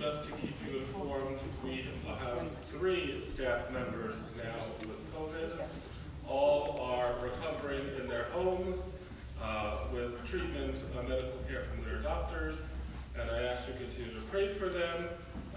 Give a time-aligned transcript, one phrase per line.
[0.00, 5.66] just to keep you informed, we have three staff members now with COVID.
[6.26, 8.96] All are recovering in their homes
[9.42, 12.72] uh, with treatment, uh, medical care from their doctors,
[13.18, 15.08] and I ask you continue to pray for them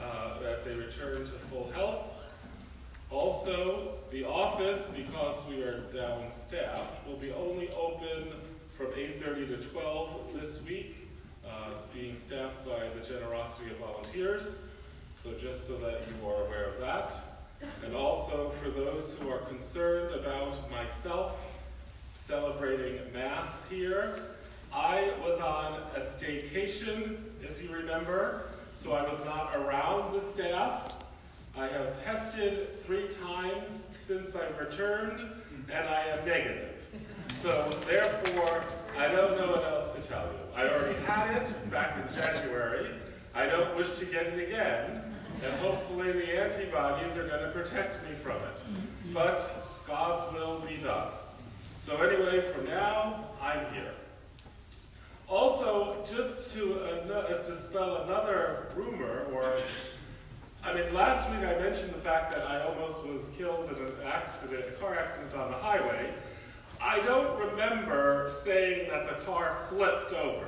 [0.01, 2.03] uh, that they return to full health.
[3.11, 8.33] Also, the office, because we are down staffed, will be only open
[8.75, 11.02] from 8.30 to 12 this week,
[11.47, 14.57] Uh, being staffed by the generosity of volunteers.
[15.21, 17.13] So just so that you are aware of that.
[17.85, 21.37] And also for those who are concerned about myself
[22.15, 24.19] celebrating Mass here,
[24.73, 30.95] I was on a staycation, if you remember, so I was not around the staff.
[31.55, 35.21] I have tested three times since I've returned,
[35.71, 36.72] and I am negative.
[37.43, 38.63] So therefore,
[38.97, 40.39] I don't know what else to tell you.
[40.55, 42.91] I already had it back in January.
[43.35, 45.01] I don't wish to get it again,
[45.43, 49.13] and hopefully the antibodies are going to protect me from it.
[49.13, 49.41] But
[49.85, 51.09] God's will be done.
[51.81, 53.91] So anyway, for now, I'm here.
[55.27, 59.57] Also, just to uh, dispel another rumor, or
[60.63, 63.91] I mean, last week I mentioned the fact that I almost was killed in an
[64.05, 66.09] accident, a car accident on the highway.
[66.85, 70.47] I don't remember saying that the car flipped over.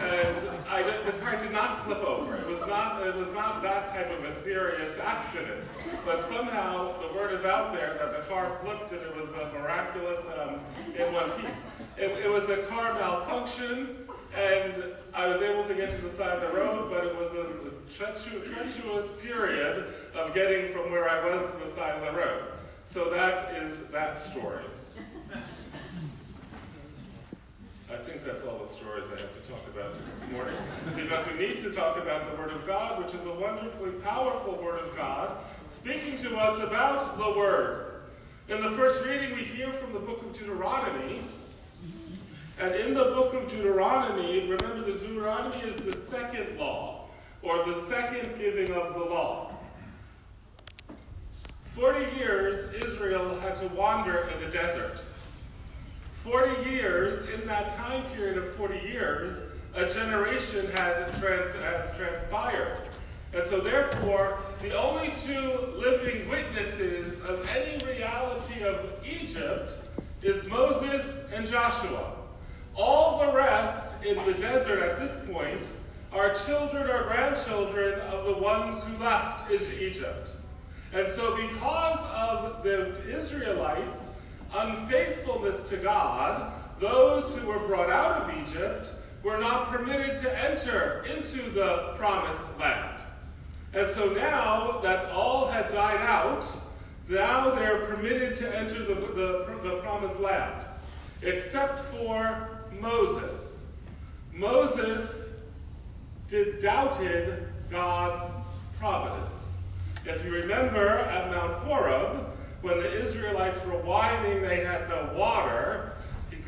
[0.00, 2.36] and I the car did not flip over.
[2.36, 5.64] It was not, it was not that type of a serious accident.
[6.06, 9.52] But somehow the word is out there that the car flipped and it was a
[9.52, 10.60] miraculous um,
[10.96, 11.58] in one piece.
[11.98, 16.38] It, it was a car malfunction, and I was able to get to the side
[16.38, 17.46] of the road, but it was a
[17.92, 22.44] treacherous period of getting from where I was to the side of the road.
[22.90, 24.64] So that is that story.
[27.88, 30.56] I think that's all the stories I have to talk about this morning,
[30.96, 34.60] because we need to talk about the Word of God, which is a wonderfully powerful
[34.60, 38.02] Word of God, speaking to us about the Word.
[38.48, 41.20] In the first reading, we hear from the book of Deuteronomy,
[42.58, 47.06] and in the book of Deuteronomy, remember the Deuteronomy is the second law,
[47.40, 49.49] or the second giving of the law.
[51.70, 55.00] Forty years Israel had to wander in the desert.
[56.12, 59.42] Forty years, in that time period of 40 years,
[59.74, 62.80] a generation had trans has transpired.
[63.32, 69.72] And so, therefore, the only two living witnesses of any reality of Egypt
[70.22, 72.16] is Moses and Joshua.
[72.76, 75.64] All the rest in the desert at this point
[76.12, 80.30] are children or grandchildren of the ones who left Egypt.
[80.92, 84.12] And so, because of the Israelites'
[84.52, 88.88] unfaithfulness to God, those who were brought out of Egypt
[89.22, 93.00] were not permitted to enter into the promised land.
[93.72, 96.44] And so now that all had died out,
[97.08, 100.64] now they're permitted to enter the, the, the promised land,
[101.22, 102.48] except for
[102.80, 103.66] Moses.
[104.32, 105.36] Moses
[106.28, 108.22] did, doubted God's
[108.78, 109.49] providence.
[110.04, 112.26] If you remember at Mount Horeb,
[112.62, 115.92] when the Israelites were whining they had no water,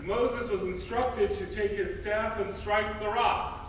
[0.05, 3.61] Moses was instructed to take his staff and strike the rock.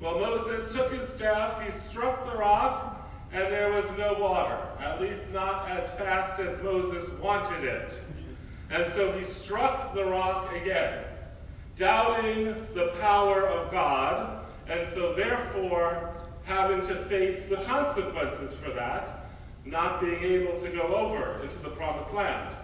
[0.00, 5.00] Well, Moses took his staff, he struck the rock, and there was no water, at
[5.00, 7.90] least not as fast as Moses wanted it.
[8.70, 11.04] And so he struck the rock again,
[11.74, 16.15] doubting the power of God, and so therefore
[16.46, 19.08] having to face the consequences for that,
[19.64, 22.54] not being able to go over into the promised land.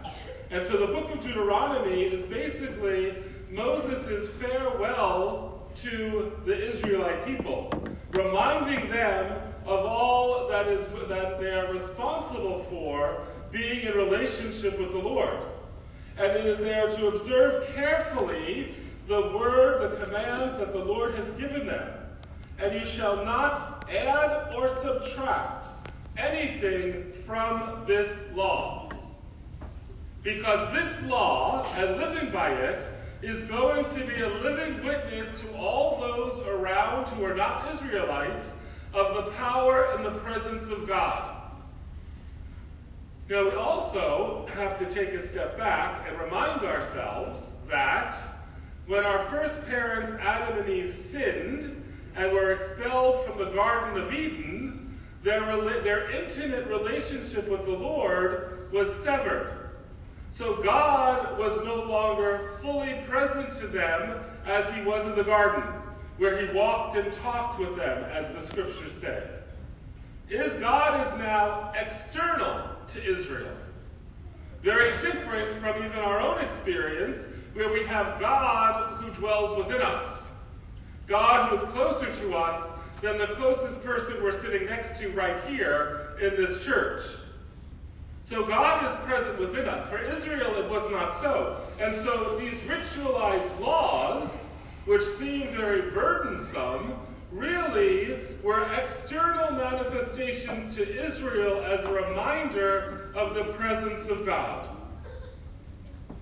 [0.50, 3.15] And so the book of Deuteronomy is basically
[3.50, 7.72] Moses' farewell to the Israelite people,
[8.12, 9.32] reminding them
[9.66, 15.38] of all that is that they are responsible for being in relationship with the Lord.
[16.16, 18.75] And it is there to observe carefully
[19.09, 22.02] the word, the commands that the Lord has given them
[22.62, 25.66] and you shall not add or subtract
[26.16, 28.88] anything from this law.
[30.22, 32.86] Because this law, and living by it,
[33.20, 38.56] is going to be a living witness to all those around who are not Israelites
[38.94, 41.41] of the power and the presence of God.
[43.28, 48.14] Now, we also have to take a step back and remind ourselves that
[48.86, 51.82] when our first parents, Adam and Eve, sinned,
[52.14, 55.41] and were expelled from the Garden of Eden, their,
[55.82, 59.70] their intimate relationship with the Lord was severed.
[60.30, 65.62] So God was no longer fully present to them as he was in the garden,
[66.16, 69.22] where he walked and talked with them, as the scriptures say.
[70.30, 73.54] Is God is now external to Israel.
[74.62, 80.32] Very different from even our own experience, where we have God who dwells within us.
[81.07, 82.72] God who is closer to us
[83.03, 87.03] than the closest person we're sitting next to right here in this church.
[88.22, 89.89] So God is present within us.
[89.89, 91.60] For Israel, it was not so.
[91.81, 94.45] And so these ritualized laws,
[94.84, 96.95] which seem very burdensome,
[97.33, 104.69] really were external manifestations to Israel as a reminder of the presence of God.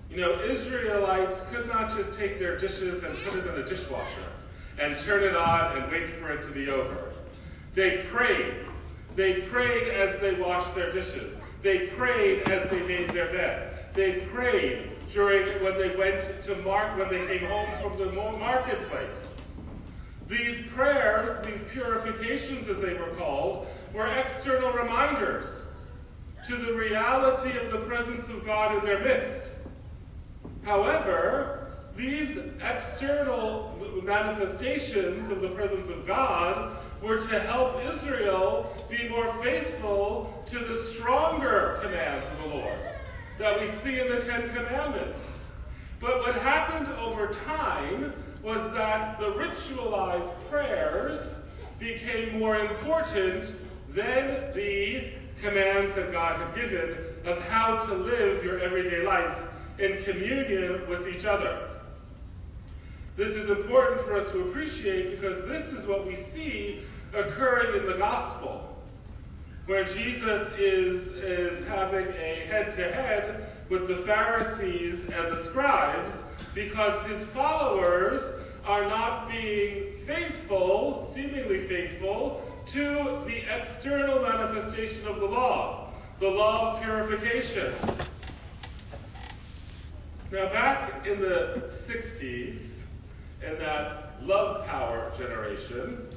[0.09, 4.23] You know, Israelites could not just take their dishes and put it in the dishwasher
[4.81, 7.13] and turn it on and wait for it to be over.
[7.75, 8.55] They prayed.
[9.15, 11.37] They prayed as they washed their dishes.
[11.61, 13.93] They prayed as they made their bed.
[13.93, 19.35] They prayed during when they went to mark when they came home from the marketplace.
[20.27, 25.65] These prayers, these purifications as they were called, were external reminders
[26.47, 29.55] to the reality of the presence of God in their midst.
[30.63, 33.70] However, these external
[34.03, 40.77] manifestations of the presence of God were to help Israel be more faithful to the
[40.77, 42.77] stronger commands of the Lord
[43.37, 45.37] that we see in the Ten Commandments.
[45.99, 48.13] But what happened over time
[48.43, 51.43] was that the ritualized prayers
[51.79, 53.53] became more important
[53.89, 56.95] than the commands that God had given
[57.25, 59.37] of how to live your everyday life
[59.79, 61.70] in communion with each other.
[63.21, 66.79] This is important for us to appreciate because this is what we see
[67.13, 68.75] occurring in the gospel,
[69.67, 76.23] where Jesus is, is having a head to head with the Pharisees and the scribes
[76.55, 78.23] because his followers
[78.65, 86.73] are not being faithful, seemingly faithful, to the external manifestation of the law, the law
[86.73, 87.71] of purification.
[90.31, 92.80] Now, back in the 60s,
[93.45, 96.07] in that love power generation,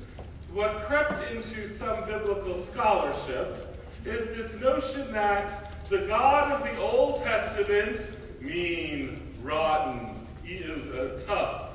[0.53, 7.23] what crept into some biblical scholarship is this notion that the God of the Old
[7.23, 8.01] Testament,
[8.41, 10.11] mean, rotten,
[10.47, 11.71] uh, tough,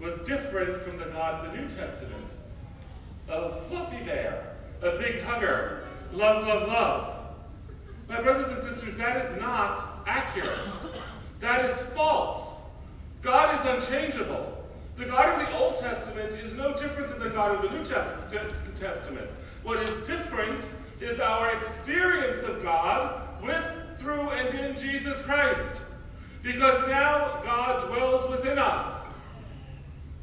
[0.00, 2.30] was different from the God of the New Testament.
[3.28, 7.14] A fluffy bear, a big hugger, love, love, love.
[8.08, 10.58] My brothers and sisters, that is not accurate.
[11.40, 12.62] That is false.
[13.20, 14.57] God is unchangeable.
[14.98, 17.84] The God of the Old Testament is no different than the God of the New
[18.74, 19.30] Testament.
[19.62, 20.60] What is different
[21.00, 23.64] is our experience of God with,
[23.96, 25.82] through, and in Jesus Christ.
[26.42, 29.06] Because now God dwells within us.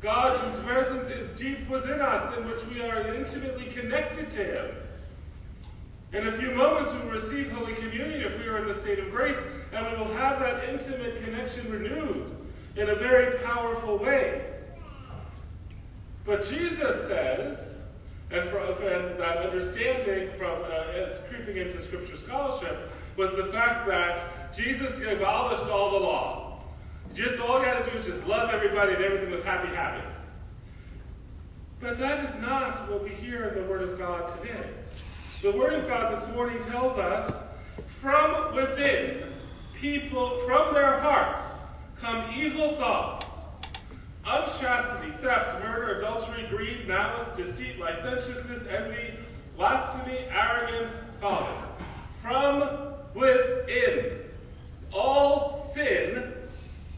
[0.02, 4.76] God's presence is deep within us, in which we are intimately connected to Him.
[6.12, 9.00] In a few moments, we will receive Holy Communion if we are in the state
[9.00, 9.42] of grace,
[9.72, 12.36] and we will have that intimate connection renewed
[12.76, 14.52] in a very powerful way.
[16.26, 17.84] But Jesus says,
[18.32, 23.88] and, for, and that understanding from uh, as creeping into Scripture scholarship was the fact
[23.88, 26.60] that Jesus abolished all the law.
[27.14, 30.06] Just all you had to do was just love everybody and everything was happy, happy.
[31.80, 34.70] But that is not what we hear in the Word of God today.
[35.42, 37.48] The Word of God this morning tells us
[37.86, 39.24] from within,
[39.76, 41.60] people, from their hearts,
[42.00, 43.26] come evil thoughts,
[44.26, 46.00] unchastity, theft, murder,
[46.88, 49.16] malice, deceit, licentiousness, envy,
[49.56, 51.48] blasphemy, arrogance, folly.
[52.22, 54.22] From within.
[54.94, 56.34] All sin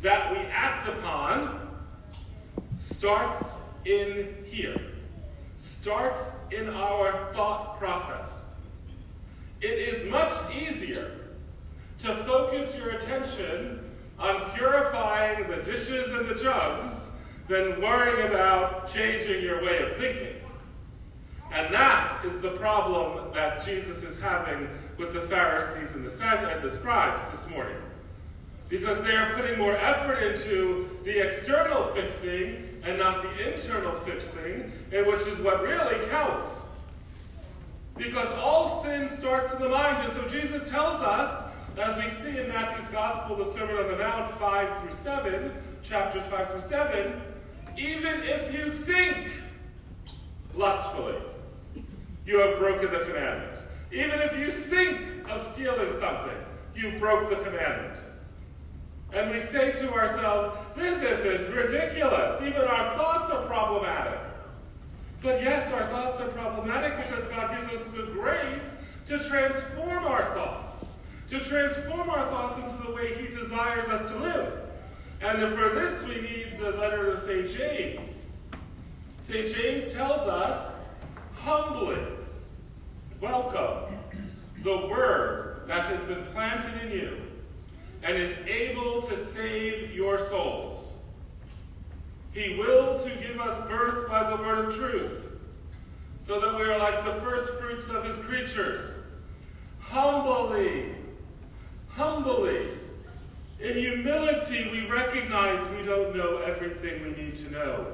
[0.01, 1.70] that we act upon
[2.77, 4.79] starts in here,
[5.58, 8.46] starts in our thought process.
[9.62, 11.12] It is much easier
[12.00, 13.84] to focus your attention
[14.20, 17.06] on purifying the dishes and the jugs
[17.47, 20.35] than worrying about changing your way of thinking.
[21.51, 26.63] And that is the problem that Jesus is having with the Pharisees and the, and
[26.63, 27.77] the scribes this morning.
[28.69, 34.71] Because they are putting more effort into the external fixing and not the internal fixing,
[34.91, 36.63] and which is what really counts.
[37.95, 40.03] Because all sin starts in the mind.
[40.03, 43.97] And so Jesus tells us, as we see in Matthew's Gospel, the Sermon on the
[43.97, 45.51] Mount 5 through 7,
[45.81, 47.21] chapters 5 through 7,
[47.77, 49.31] even if you think
[50.55, 51.15] lustfully,
[52.25, 53.57] you have broken the commandment.
[53.91, 56.36] Even if you think of stealing something,
[56.75, 58.00] you broke the commandment.
[59.13, 62.41] And we say to ourselves, this isn't ridiculous.
[62.41, 64.19] Even our thoughts are problematic.
[65.22, 70.34] But yes, our thoughts are problematic because God gives us the grace to transform our
[70.36, 70.86] thoughts,
[71.29, 74.66] to transform our thoughts into the way He desires us to live.
[75.19, 77.50] And for this, we need the letter of St.
[77.50, 78.21] James.
[79.19, 79.53] St.
[79.53, 80.75] James tells us,
[81.33, 82.01] humbly,
[83.19, 83.97] welcome
[84.63, 87.17] the word that has been planted in you
[88.03, 90.93] and is able to save your souls.
[92.31, 95.25] He will to give us birth by the word of truth,
[96.24, 98.91] so that we are like the first fruits of his creatures.
[99.79, 100.93] Humbly,
[101.89, 102.67] humbly,
[103.59, 107.87] in humility, we recognize we don't know everything we need to know.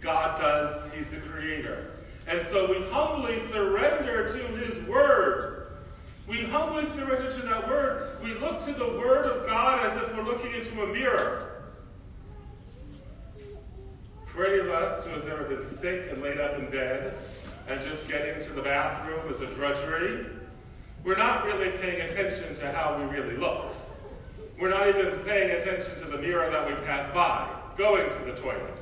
[0.00, 1.92] God does, He's the creator.
[2.26, 5.78] And so we humbly surrender to His word.
[6.26, 8.22] We humbly surrender to that word.
[8.22, 11.62] We look to the word of God as if we're looking into a mirror.
[14.26, 17.14] For any of us who has ever been sick and laid up in bed
[17.66, 20.26] and just getting to the bathroom is a drudgery,
[21.02, 23.72] we're not really paying attention to how we really look.
[24.58, 28.32] We're not even paying attention to the mirror that we pass by, going to the
[28.32, 28.74] toilet.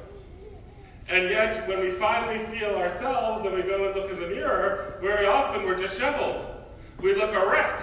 [1.08, 4.98] And yet, when we finally feel ourselves and we go and look in the mirror,
[5.00, 6.44] very often we're disheveled.
[7.00, 7.82] We look a wreck.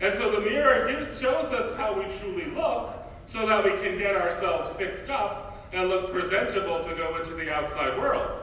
[0.00, 3.98] And so the mirror gives, shows us how we truly look so that we can
[3.98, 8.34] get ourselves fixed up and look presentable to go into the outside world.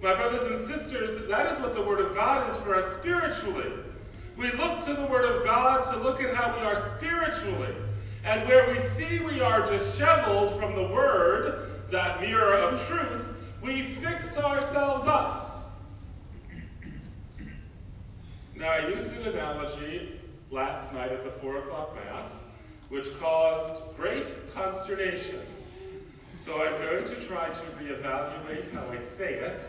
[0.00, 3.72] My brothers and sisters, that is what the Word of God is for us spiritually.
[4.36, 7.74] We look to the Word of God to look at how we are spiritually.
[8.24, 13.28] And where we see we are disheveled from the Word, that mirror of truth,
[13.62, 15.80] we fix ourselves up.
[18.56, 22.46] Now, I used an analogy last night at the 4 o'clock Mass,
[22.88, 25.40] which caused great consternation.
[26.40, 29.62] So I'm going to try to reevaluate how I say it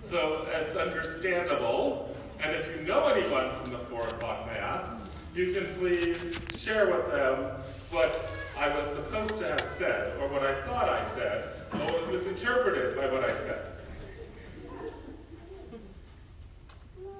[0.00, 2.14] so it's understandable.
[2.40, 5.00] And if you know anyone from the 4 o'clock Mass,
[5.34, 7.44] you can please share with them
[7.90, 12.08] what I was supposed to have said, or what I thought I said, or was
[12.08, 13.60] misinterpreted by what I said.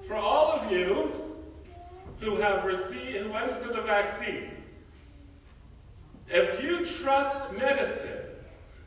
[0.07, 1.11] For all of you
[2.19, 4.49] who have received, who went for the vaccine,
[6.29, 8.17] if you trust medicine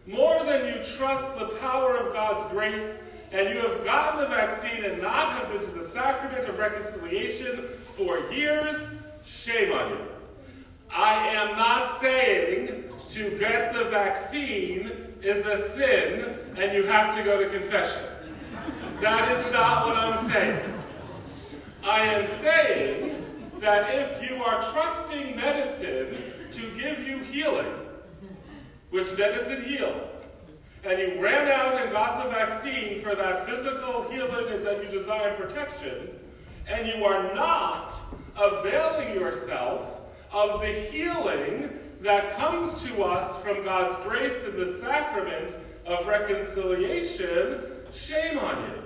[0.07, 4.85] more than you trust the power of God's grace, and you have gotten the vaccine
[4.85, 8.91] and not have been to the sacrament of reconciliation for years,
[9.25, 9.99] shame on you.
[10.91, 17.23] I am not saying to get the vaccine is a sin and you have to
[17.23, 18.03] go to confession.
[19.01, 20.73] That is not what I'm saying.
[21.85, 23.25] I am saying
[23.61, 26.15] that if you are trusting medicine
[26.53, 27.73] to give you healing,
[28.91, 30.22] which medicine heals,
[30.85, 35.35] and you ran out and got the vaccine for that physical healing that you desire
[35.37, 36.09] protection,
[36.67, 37.93] and you are not
[38.37, 40.01] availing yourself
[40.33, 41.71] of the healing
[42.01, 47.63] that comes to us from God's grace in the sacrament of reconciliation,
[47.93, 48.83] shame on you.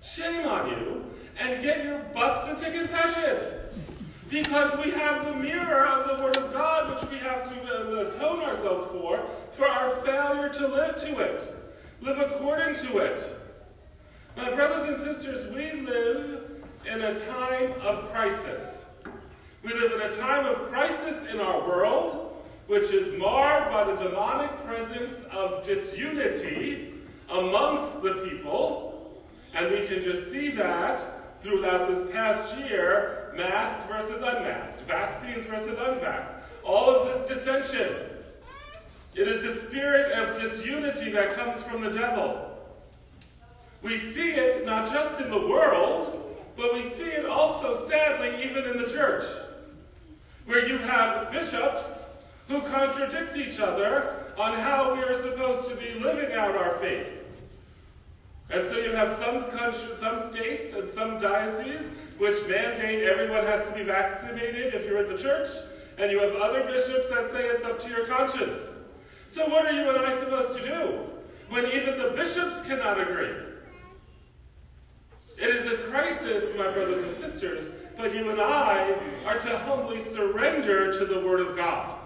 [0.00, 1.04] Shame on you,
[1.38, 3.63] and get your butts into confession.
[4.30, 8.08] Because we have the mirror of the Word of God, which we have to uh,
[8.08, 9.20] atone ourselves for,
[9.52, 11.54] for our failure to live to it,
[12.00, 13.40] live according to it.
[14.36, 18.84] My brothers and sisters, we live in a time of crisis.
[19.62, 23.94] We live in a time of crisis in our world, which is marred by the
[24.02, 26.94] demonic presence of disunity
[27.30, 29.22] amongst the people.
[29.54, 31.00] And we can just see that
[31.44, 36.32] throughout this past year masked versus unmasked, vaccines versus unvaxxed,
[36.64, 37.94] all of this dissension.
[39.14, 42.50] It is the spirit of disunity that comes from the devil.
[43.82, 48.64] We see it not just in the world, but we see it also, sadly, even
[48.64, 49.24] in the church
[50.46, 52.08] where you have bishops
[52.48, 57.23] who contradict each other on how we are supposed to be living out our faith.
[58.50, 59.46] And so you have some
[59.96, 65.14] some states and some dioceses which mandate everyone has to be vaccinated if you're in
[65.14, 65.48] the church,
[65.98, 68.70] and you have other bishops that say it's up to your conscience.
[69.28, 71.00] So what are you and I supposed to do
[71.48, 73.34] when even the bishops cannot agree?
[75.36, 79.98] It is a crisis, my brothers and sisters, but you and I are to humbly
[79.98, 81.98] surrender to the Word of God.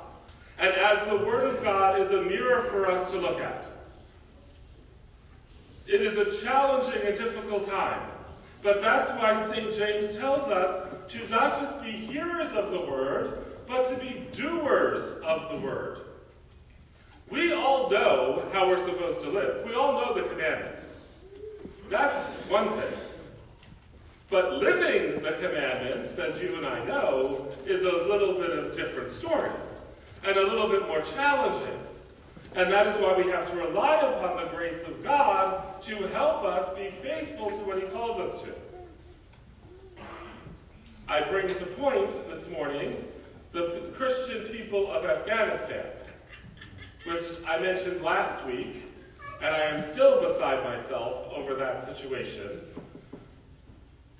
[0.59, 3.66] And as the Word of God is a mirror for us to look at.
[5.88, 8.02] It is a challenging and difficult time.
[8.62, 9.75] But that's why St.
[9.75, 15.18] James tells us to not just be hearers of the Word, but to be doers
[15.25, 16.00] of the Word.
[17.30, 19.64] We all know how we're supposed to live.
[19.64, 20.95] We all know the commandments.
[21.88, 22.16] That's
[22.50, 22.92] one thing.
[24.28, 28.76] But living the commandments, as you and I know, is a little bit of a
[28.76, 29.50] different story
[30.23, 31.80] and a little bit more challenging.
[32.57, 36.45] And that is why we have to rely upon the grace of God to help
[36.45, 38.49] us be faithful to what He calls us to.
[41.09, 43.05] I bring to point this morning
[43.52, 45.87] the Christian people of Afghanistan,
[47.05, 48.85] which I mentioned last week,
[49.40, 52.61] and I am still beside myself over that situation.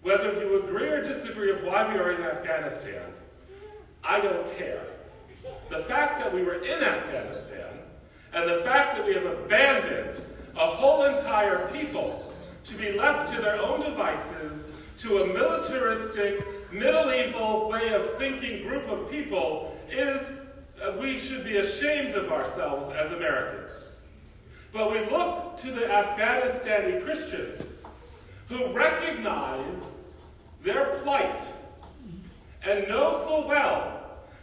[0.02, 3.02] Whether you agree or disagree of why we are in Afghanistan,
[4.04, 4.85] I don't care.
[5.70, 7.77] The fact that we were in Afghanistan
[8.32, 10.20] and the fact that we have abandoned
[10.56, 12.32] a whole entire people
[12.64, 14.66] to be left to their own devices
[14.99, 20.32] to a militaristic, medieval way of thinking group of people is
[20.82, 23.97] uh, we should be ashamed of ourselves as Americans.
[24.73, 27.75] But we look to the Afghanistani Christians
[28.49, 29.99] who recognize
[30.62, 31.40] their plight
[32.62, 33.94] and know full well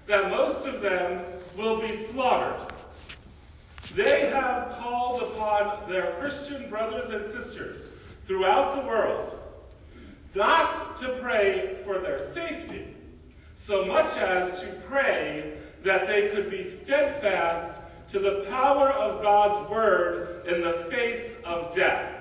[0.08, 1.24] that most of them
[1.58, 2.74] will be slaughtered.
[3.94, 7.92] They have called upon their Christian brothers and sisters
[8.24, 9.36] throughout the world
[10.36, 12.94] not to pray for their safety,
[13.56, 19.70] so much as to pray that they could be steadfast to the power of God's
[19.70, 22.12] word in the face of death.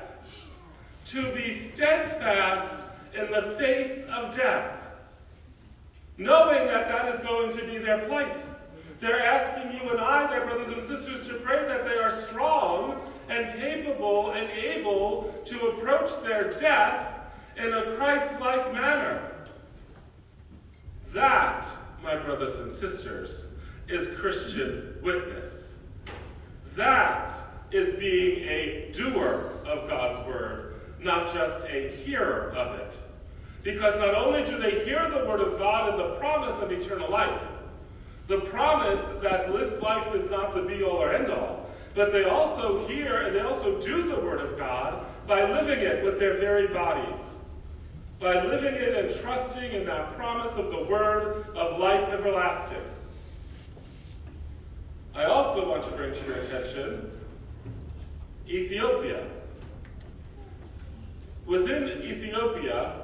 [1.09, 4.81] To be steadfast in the face of death,
[6.17, 8.39] knowing that that is going to be their plight.
[9.01, 13.01] They're asking you and I, their brothers and sisters, to pray that they are strong
[13.29, 17.21] and capable and able to approach their death
[17.57, 19.31] in a Christ like manner.
[21.13, 21.67] That,
[22.03, 23.47] my brothers and sisters,
[23.89, 25.75] is Christian witness.
[26.75, 27.31] That
[27.71, 32.97] is being a doer of God's word, not just a hearer of it.
[33.63, 37.11] Because not only do they hear the word of God and the promise of eternal
[37.11, 37.43] life,
[38.27, 42.25] the promise that this life is not the be all or end all, but they
[42.25, 46.39] also hear and they also do the word of God by living it with their
[46.39, 47.35] very bodies
[48.25, 52.79] by living it and trusting in that promise of the word of life everlasting.
[55.15, 57.11] I also want to bring to your attention
[58.49, 59.27] Ethiopia.
[61.45, 63.03] Within Ethiopia,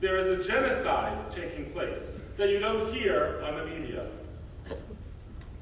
[0.00, 4.06] there is a genocide taking place that you don't hear on the media.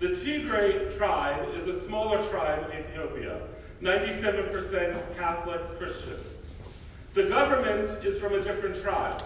[0.00, 3.42] The Tigray tribe is a smaller tribe in Ethiopia,
[3.82, 6.16] 97% Catholic Christian.
[7.12, 9.22] The government is from a different tribe.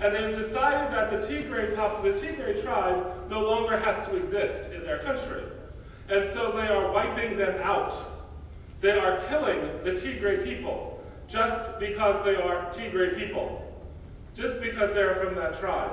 [0.00, 4.82] And they've decided that the Tigray, the Tigray tribe no longer has to exist in
[4.82, 5.44] their country.
[6.08, 7.94] And so they are wiping them out.
[8.80, 13.72] They are killing the Tigray people just because they are Tigray people,
[14.34, 15.92] just because they are from that tribe.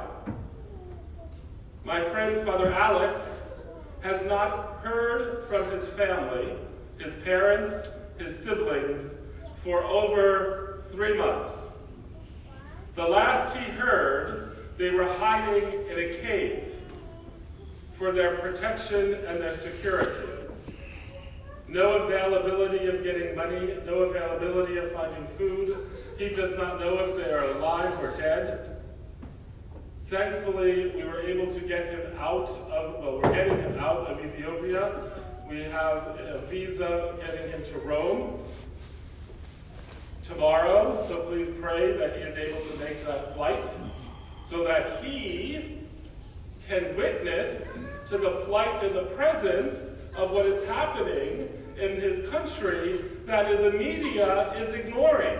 [1.83, 3.44] My friend Father Alex
[4.05, 6.53] has not heard from his family,
[6.99, 7.89] his parents,
[8.19, 9.21] his siblings,
[9.57, 11.65] for over three months.
[12.93, 16.71] The last he heard, they were hiding in a cave
[17.93, 20.27] for their protection and their security.
[21.67, 25.83] No availability of getting money, no availability of finding food.
[26.19, 28.84] He does not know if they are alive or dead.
[30.07, 34.23] Thankfully, we were able to get him out of, well, we're getting him out of
[34.23, 34.91] Ethiopia.
[35.49, 38.39] We have a visa getting him to Rome
[40.21, 43.67] tomorrow, so please pray that he is able to make that flight
[44.47, 45.79] so that he
[46.67, 47.75] can witness
[48.07, 53.71] to the plight and the presence of what is happening in his country that the
[53.71, 55.39] media is ignoring.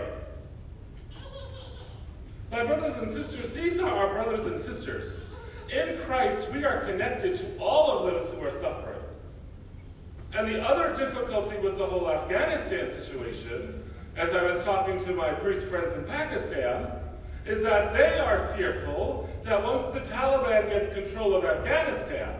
[2.50, 5.20] My brothers and sisters, these are our brothers and sisters.
[5.72, 9.00] In Christ, we are connected to all of those who are suffering.
[10.32, 13.82] And the other difficulty with the whole Afghanistan situation
[14.16, 16.90] as I was talking to my priest friends in Pakistan,
[17.44, 22.34] is that they are fearful that once the Taliban gets control of Afghanistan,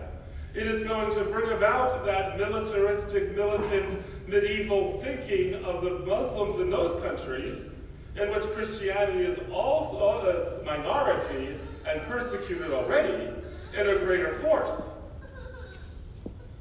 [0.55, 6.71] it is going to bring about that militaristic, militant, medieval thinking of the Muslims in
[6.71, 7.71] those countries,
[8.20, 13.29] in which Christianity is also a minority and persecuted already,
[13.74, 14.90] in a greater force.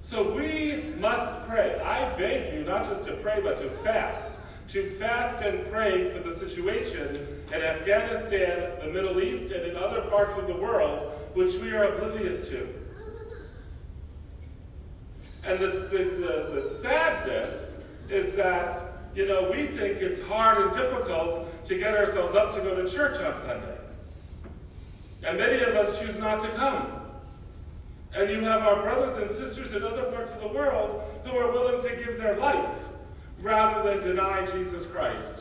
[0.02, 1.80] So we must pray.
[1.80, 4.36] I beg you not just to pray, but to fast
[4.70, 10.02] to fast and pray for the situation in Afghanistan, the Middle East, and in other
[10.10, 12.68] parts of the world which we are oblivious to.
[15.44, 18.85] And the, the, the, the sadness is that,
[19.16, 22.90] you know, we think it's hard and difficult to get ourselves up to go to
[22.90, 23.78] church on Sunday.
[25.24, 26.92] And many of us choose not to come.
[28.14, 31.52] And you have our brothers and sisters in other parts of the world who are
[31.52, 32.88] willing to give their life
[33.40, 35.40] rather than deny Jesus Christ.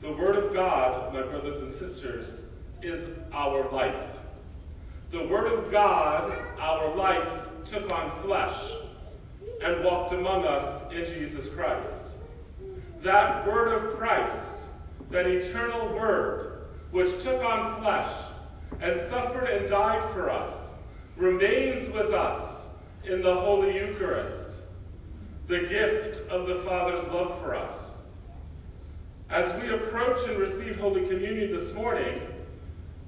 [0.00, 2.46] The Word of God, my brothers and sisters,
[2.82, 4.18] is our life.
[5.10, 8.72] The Word of God, our life, took on flesh
[9.62, 12.04] and walked among us in Jesus Christ.
[13.02, 14.56] That Word of Christ,
[15.10, 18.10] that eternal Word, which took on flesh
[18.80, 20.74] and suffered and died for us,
[21.16, 22.70] remains with us
[23.04, 24.62] in the Holy Eucharist,
[25.46, 27.98] the gift of the Father's love for us.
[29.30, 32.20] As we approach and receive Holy Communion this morning,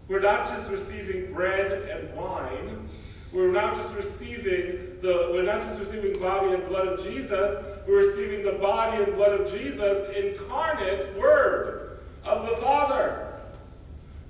[0.09, 2.89] we're not just receiving bread and wine.
[3.33, 7.99] We're not just receiving the we're not just receiving body and blood of Jesus, we're
[7.99, 13.35] receiving the body and blood of Jesus, incarnate word of the Father.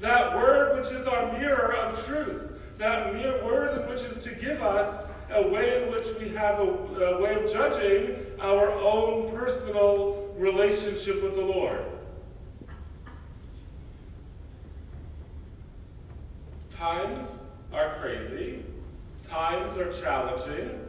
[0.01, 2.77] That word which is our mirror of truth.
[2.77, 6.63] That mere word which is to give us a way in which we have a,
[6.63, 11.81] a way of judging our own personal relationship with the Lord.
[16.71, 17.41] Times.
[19.37, 20.81] Times are challenging.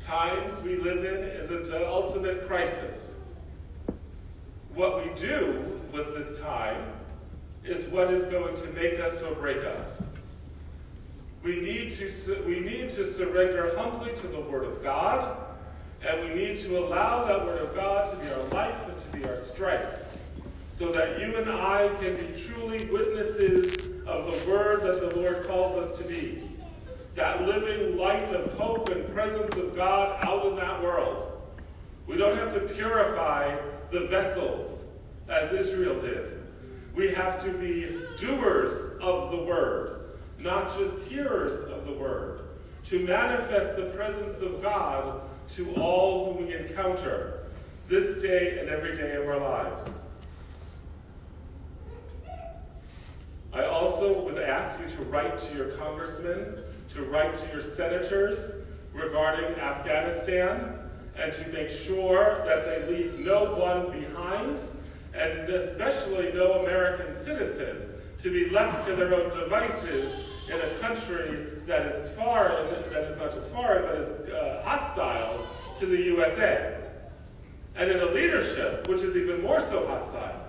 [0.00, 3.14] Times we live in is an ultimate crisis.
[4.74, 6.82] What we do with this time
[7.64, 10.02] is what is going to make us or break us.
[11.44, 15.36] We need to, we need to surrender humbly to the Word of God,
[16.04, 19.16] and we need to allow that Word of God to be our life and to
[19.16, 20.20] be our strength,
[20.74, 23.76] so that you and I can be truly witnesses
[24.08, 26.48] of the Word that the Lord calls us to be.
[27.14, 31.30] That living light of hope and presence of God out in that world.
[32.06, 33.56] We don't have to purify
[33.90, 34.84] the vessels
[35.28, 36.42] as Israel did.
[36.94, 42.40] We have to be doers of the Word, not just hearers of the Word,
[42.86, 47.44] to manifest the presence of God to all whom we encounter
[47.88, 49.90] this day and every day of our lives.
[53.52, 56.56] I also would ask you to write to your congressmen,
[56.94, 58.52] to write to your senators
[58.92, 60.78] regarding Afghanistan,
[61.16, 64.58] and to make sure that they leave no one behind,
[65.14, 71.46] and especially no American citizen, to be left to their own devices in a country
[71.66, 75.46] that is foreign, that is not just foreign, but is uh, hostile
[75.78, 76.78] to the USA.
[77.74, 80.46] And in a leadership which is even more so hostile.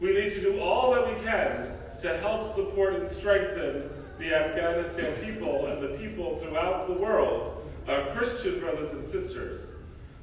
[0.00, 5.14] We need to do all that we can to help support and strengthen the Afghanistan
[5.24, 9.72] people and the people throughout the world, our Christian brothers and sisters.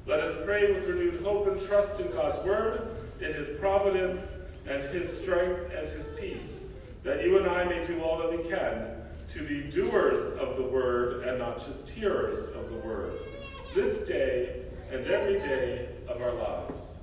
[0.06, 2.88] Let us pray with renewed hope and trust in God's word,
[3.20, 6.64] in his providence, and his strength and his peace,
[7.02, 8.92] that you and I may do all that we can
[9.32, 13.12] to be doers of the word and not just hearers of the word,
[13.74, 16.98] this day and every day of our lives.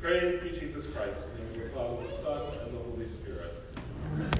[0.00, 3.06] Praise be Jesus Christ, in the name of the Father, the Son, and the Holy
[3.06, 4.34] Spirit.